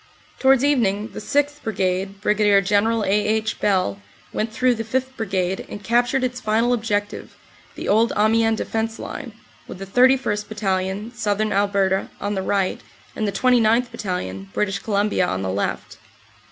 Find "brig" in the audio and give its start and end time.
2.21-2.65